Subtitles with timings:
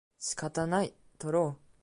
[0.17, 1.71] 仕方ない、とろう